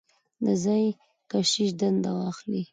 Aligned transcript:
د 0.43 0.45
ځايي 0.63 0.89
کشیش 1.31 1.69
دنده 1.79 2.11
واخلي. 2.17 2.61